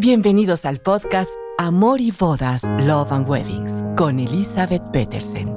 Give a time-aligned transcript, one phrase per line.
[0.00, 5.48] Bienvenidos al podcast Amor y Bodas, Love and Weddings con Elizabeth Petersen,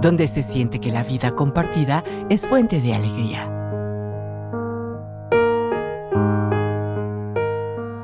[0.00, 3.44] donde se siente que la vida compartida es fuente de alegría.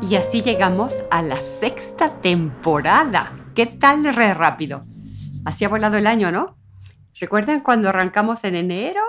[0.08, 3.34] Y así llegamos a la sexta temporada.
[3.56, 4.84] ¿Qué tal re rápido?
[5.44, 6.56] Así ha volado el año, ¿no?
[7.18, 9.02] ¿Recuerdan cuando arrancamos en enero?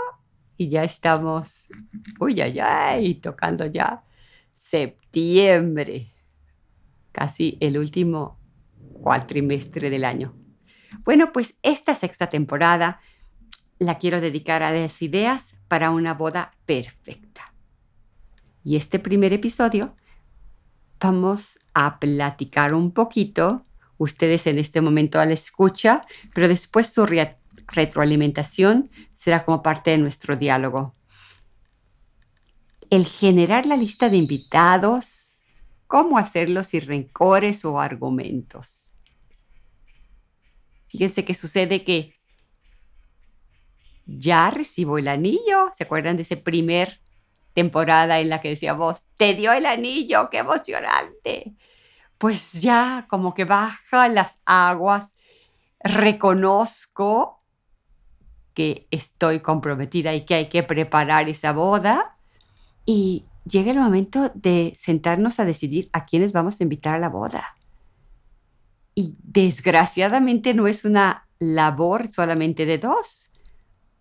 [0.57, 1.67] Y ya estamos,
[2.19, 4.01] uy, ay, ay, tocando ya
[4.55, 6.07] septiembre
[7.15, 8.37] casi el último
[9.01, 10.35] cuatrimestre del año.
[11.05, 12.99] Bueno, pues esta sexta temporada
[13.79, 17.53] la quiero dedicar a las ideas para una boda perfecta.
[18.65, 19.95] Y este primer episodio
[20.99, 23.63] vamos a platicar un poquito,
[23.97, 26.01] ustedes en este momento a la escucha,
[26.33, 27.07] pero después su
[27.67, 30.95] retroalimentación será como parte de nuestro diálogo.
[32.89, 35.24] El generar la lista de invitados
[35.87, 38.91] cómo hacerlo sin rencores o argumentos.
[40.87, 42.15] Fíjense que sucede que
[44.05, 45.71] ya recibo el anillo.
[45.77, 46.99] ¿Se acuerdan de esa primer
[47.53, 51.55] temporada en la que decíamos, te dio el anillo, qué emocionante?
[52.17, 55.13] Pues ya como que baja las aguas,
[55.79, 57.41] reconozco
[58.53, 62.17] que estoy comprometida y que hay que preparar esa boda
[62.85, 67.09] y llega el momento de sentarnos a decidir a quiénes vamos a invitar a la
[67.09, 67.55] boda.
[68.95, 73.31] Y desgraciadamente no es una labor solamente de dos.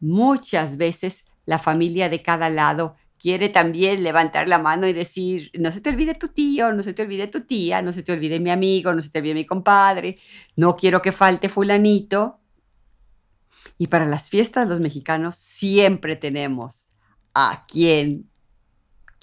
[0.01, 5.73] Muchas veces la familia de cada lado quiere también levantar la mano y decir, no
[5.73, 8.39] se te olvide tu tío, no se te olvide tu tía, no se te olvide
[8.39, 10.19] mi amigo, no se te olvide mi compadre,
[10.57, 12.39] no quiero que falte fulanito.
[13.79, 16.89] Y para las fiestas los mexicanos siempre tenemos
[17.33, 18.29] a quien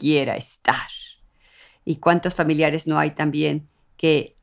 [0.02, 0.90] quiera estar.
[1.86, 4.36] ¿Y cuántos familiares no hay también que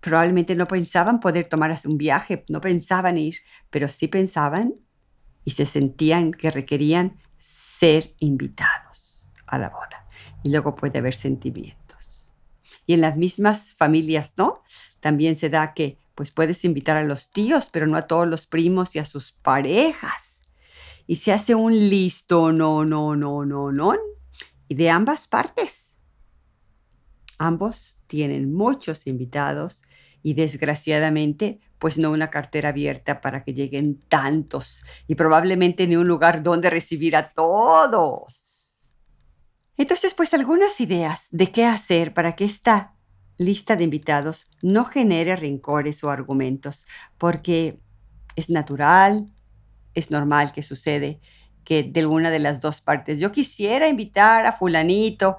[0.00, 3.36] probablemente no pensaban poder tomar un viaje, no pensaban ir,
[3.70, 4.74] pero sí pensaban
[5.42, 10.06] y se sentían que requerían ser invitados a la boda.
[10.42, 12.32] Y luego puede haber sentimientos.
[12.86, 14.62] Y en las mismas familias, ¿no?
[15.00, 18.46] También se da que pues puedes invitar a los tíos, pero no a todos los
[18.46, 20.42] primos y a sus parejas.
[21.06, 23.94] Y se hace un listo, no, no, no, no, no,
[24.68, 25.98] y de ambas partes.
[27.38, 29.82] Ambos tienen muchos invitados
[30.22, 36.08] y desgraciadamente pues no una cartera abierta para que lleguen tantos y probablemente ni un
[36.08, 38.92] lugar donde recibir a todos.
[39.76, 42.94] Entonces pues algunas ideas de qué hacer para que esta
[43.38, 46.86] lista de invitados no genere rencores o argumentos,
[47.18, 47.78] porque
[48.34, 49.28] es natural,
[49.94, 51.20] es normal que sucede
[51.66, 53.18] que de alguna de las dos partes.
[53.18, 55.36] Yo quisiera invitar a fulanito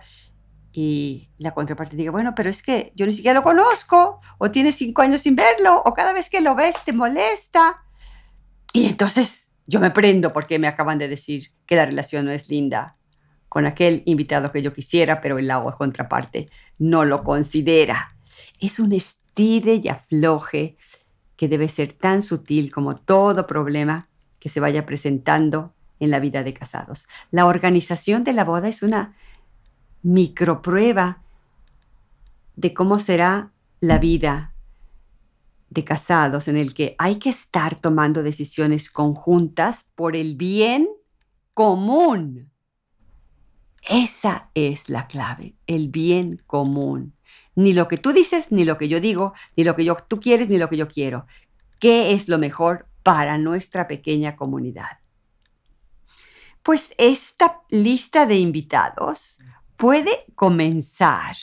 [0.74, 4.76] y la contraparte diga, bueno, pero es que yo ni siquiera lo conozco, o tienes
[4.76, 7.82] cinco años sin verlo, o cada vez que lo ves te molesta.
[8.74, 12.50] Y entonces yo me prendo porque me acaban de decir que la relación no es
[12.50, 12.98] linda
[13.48, 18.18] con aquel invitado que yo quisiera, pero el agua contraparte no lo considera.
[18.60, 20.78] Es un estire y afloje
[21.38, 26.44] que debe ser tan sutil como todo problema que se vaya presentando en la vida
[26.44, 27.08] de casados.
[27.31, 29.16] La organización de la boda es una
[30.03, 31.24] microprueba
[32.56, 34.53] de cómo será la vida
[35.69, 40.88] de casados en el que hay que estar tomando decisiones conjuntas por el bien
[41.53, 42.52] común.
[43.88, 47.13] Esa es la clave, el bien común.
[47.56, 50.50] Ni lo que tú dices, ni lo que yo digo, ni lo que tú quieres,
[50.50, 51.25] ni lo que yo quiero.
[51.80, 55.00] ¿Qué es lo mejor para nuestra pequeña comunidad?
[56.68, 59.38] Pues esta lista de invitados
[59.78, 61.38] puede comenzar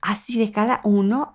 [0.00, 1.34] así de cada uno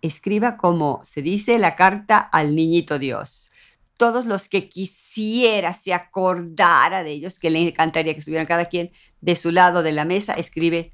[0.00, 3.52] escriba como se dice la carta al niñito Dios.
[3.96, 8.90] Todos los que quisiera se acordara de ellos, que le encantaría que estuvieran cada quien
[9.20, 10.92] de su lado de la mesa, escribe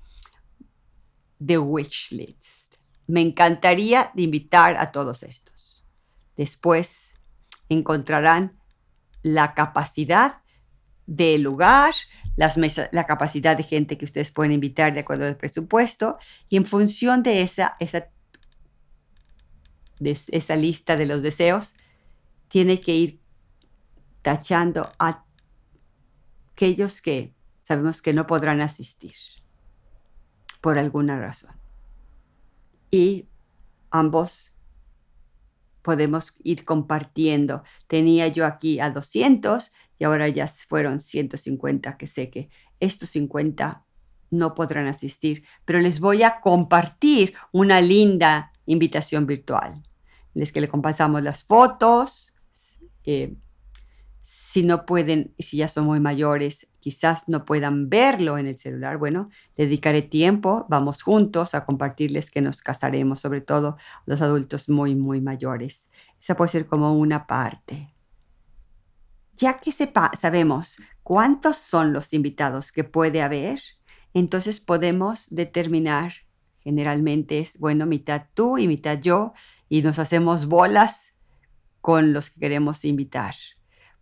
[1.43, 2.75] The Wish List.
[3.07, 5.83] Me encantaría invitar a todos estos.
[6.37, 7.15] Después
[7.71, 8.58] encontrarán
[9.35, 10.43] la capacidad
[11.07, 11.95] del lugar,
[12.37, 12.57] las
[12.93, 17.23] la capacidad de gente que ustedes pueden invitar de acuerdo al presupuesto y en función
[17.23, 18.09] de esa, esa,
[19.99, 21.75] de esa lista de los deseos,
[22.49, 23.21] tiene que ir
[24.23, 25.25] tachando a
[26.53, 29.15] aquellos que sabemos que no podrán asistir
[30.61, 31.55] por alguna razón.
[32.91, 33.29] Y
[33.91, 34.53] ambos
[35.89, 37.63] podemos ir compartiendo.
[37.87, 43.87] Tenía yo aquí a 200 y ahora ya fueron 150 que sé que estos 50
[44.31, 49.83] no podrán asistir, pero les voy a compartir una linda invitación virtual.
[50.35, 52.35] Les que le compartamos las fotos.
[53.05, 53.35] Eh,
[54.29, 58.99] si no pueden, si ya son muy mayores, quizás no puedan verlo en el celular.
[58.99, 64.95] Bueno, dedicaré tiempo, vamos juntos a compartirles que nos casaremos, sobre todo los adultos muy,
[64.95, 65.89] muy mayores.
[66.21, 67.95] Esa puede ser como una parte.
[69.39, 73.61] Ya que sepa, sabemos cuántos son los invitados que puede haber,
[74.13, 76.13] entonces podemos determinar,
[76.61, 79.33] generalmente es, bueno, mitad tú y mitad yo,
[79.71, 81.15] y nos hacemos bolas
[81.81, 83.35] con los que queremos invitar.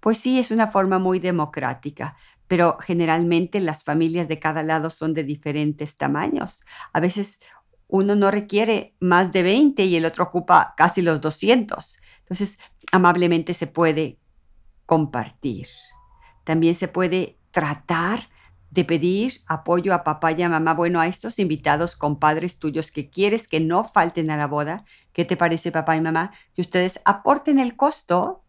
[0.06, 2.14] Pues sí, es una forma muy democrática,
[2.46, 6.60] pero generalmente las familias de cada lado son de diferentes tamaños.
[6.92, 7.40] A veces
[7.88, 11.98] uno no requiere más de 20 y el otro ocupa casi los 200.
[12.20, 12.56] Entonces,
[12.92, 14.20] amablemente se puede
[14.86, 15.66] compartir.
[16.44, 18.28] También se puede tratar
[18.70, 20.74] de pedir apoyo a papá y a mamá.
[20.74, 25.24] Bueno, a estos invitados, compadres tuyos que quieres que no falten a la boda, ¿qué
[25.24, 26.30] te parece papá y mamá?
[26.54, 28.44] Que ustedes aporten el costo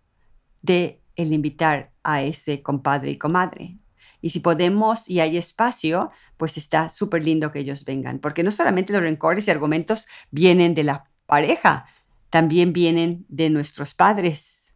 [0.62, 3.78] de el invitar a ese compadre y comadre.
[4.22, 8.52] Y si podemos y hay espacio, pues está súper lindo que ellos vengan, porque no
[8.52, 11.88] solamente los rencores y argumentos vienen de la pareja,
[12.30, 14.74] también vienen de nuestros padres,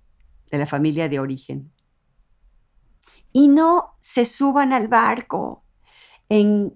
[0.49, 1.71] de la familia de origen.
[3.31, 5.63] Y no se suban al barco
[6.27, 6.75] en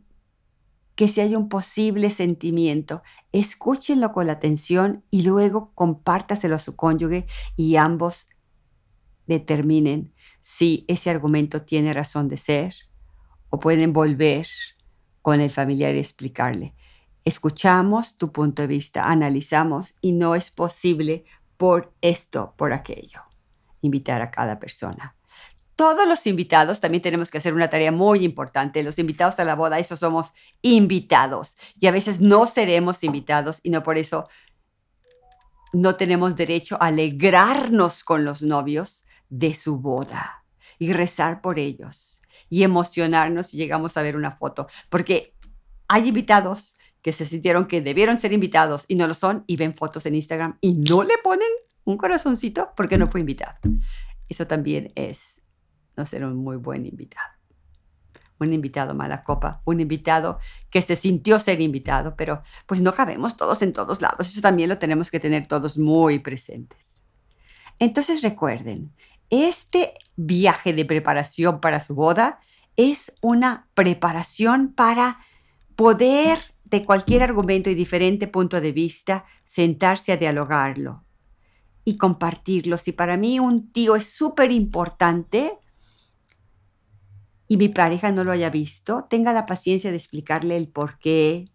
[0.95, 3.03] que si hay un posible sentimiento,
[3.33, 7.27] escúchenlo con la atención y luego compártaselo a su cónyuge
[7.57, 8.29] y ambos
[9.27, 12.75] determinen si ese argumento tiene razón de ser
[13.49, 14.47] o pueden volver
[15.21, 16.75] con el familiar y explicarle.
[17.23, 21.25] Escuchamos tu punto de vista, analizamos y no es posible
[21.57, 23.21] por esto, por aquello.
[23.81, 25.15] Invitar a cada persona.
[25.75, 28.83] Todos los invitados, también tenemos que hacer una tarea muy importante.
[28.83, 30.31] Los invitados a la boda, eso somos
[30.61, 31.57] invitados.
[31.79, 34.29] Y a veces no seremos invitados y no por eso
[35.73, 39.04] no tenemos derecho a alegrarnos con los novios
[39.37, 40.43] de su boda
[40.79, 45.33] y rezar por ellos y emocionarnos si llegamos a ver una foto, porque
[45.87, 49.75] hay invitados que se sintieron que debieron ser invitados y no lo son y ven
[49.75, 51.47] fotos en Instagram y no le ponen
[51.83, 53.59] un corazoncito porque no fue invitado.
[54.27, 55.39] Eso también es
[55.95, 57.29] no ser un muy buen invitado.
[58.39, 60.39] Un invitado mala copa, un invitado
[60.69, 64.27] que se sintió ser invitado, pero pues no cabemos todos en todos lados.
[64.27, 67.03] Eso también lo tenemos que tener todos muy presentes.
[67.77, 68.93] Entonces recuerden,
[69.29, 72.39] este viaje de preparación para su boda
[72.77, 75.19] es una preparación para
[75.75, 81.03] poder, de cualquier argumento y diferente punto de vista, sentarse a dialogarlo
[81.83, 82.77] y compartirlo.
[82.77, 85.57] Si para mí un tío es súper importante
[87.47, 91.45] y mi pareja no lo haya visto, tenga la paciencia de explicarle el por qué.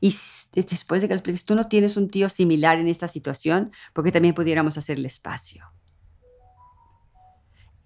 [0.00, 0.14] Y
[0.52, 4.12] después de que lo expliques, tú no tienes un tío similar en esta situación, porque
[4.12, 5.64] también pudiéramos hacerle espacio.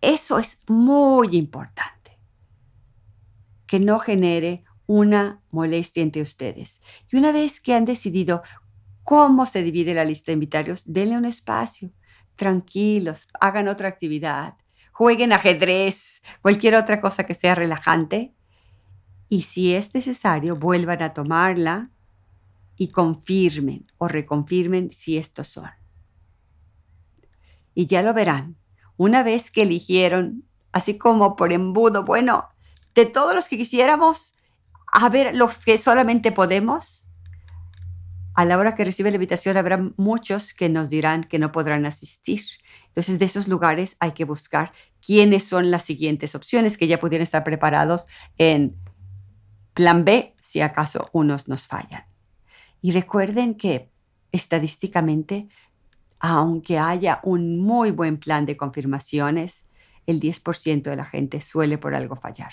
[0.03, 2.19] Eso es muy importante.
[3.67, 6.81] Que no genere una molestia entre ustedes.
[7.11, 8.43] Y una vez que han decidido
[9.05, 11.91] cómo se divide la lista de invitarios, denle un espacio.
[12.35, 14.57] Tranquilos, hagan otra actividad,
[14.91, 18.35] jueguen ajedrez, cualquier otra cosa que sea relajante.
[19.29, 21.91] Y si es necesario, vuelvan a tomarla
[22.77, 25.71] y confirmen o reconfirmen si estos son.
[27.73, 28.57] Y ya lo verán,
[29.03, 32.49] una vez que eligieron, así como por embudo, bueno,
[32.95, 34.35] de todos los que quisiéramos,
[34.87, 37.05] a ver los que solamente podemos,
[38.35, 41.85] a la hora que recibe la invitación habrá muchos que nos dirán que no podrán
[41.85, 42.43] asistir.
[42.87, 44.73] Entonces, de esos lugares hay que buscar
[45.05, 48.07] quiénes son las siguientes opciones que ya pudieran estar preparados
[48.39, 48.77] en
[49.75, 52.05] plan B si acaso unos nos fallan.
[52.81, 53.91] Y recuerden que
[54.31, 55.49] estadísticamente
[56.25, 59.65] aunque haya un muy buen plan de confirmaciones,
[60.07, 62.53] el 10% de la gente suele por algo fallar.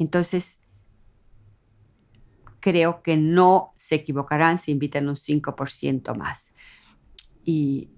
[0.00, 0.58] Entonces,
[2.58, 6.52] creo que no se equivocarán si invitan un 5% más.
[7.44, 7.88] Y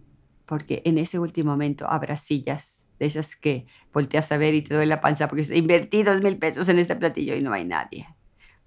[0.44, 4.74] porque en ese último momento habrá sillas de esas que volteas a ver y te
[4.74, 8.06] duele la panza porque invertí dos mil pesos en este platillo y no hay nadie.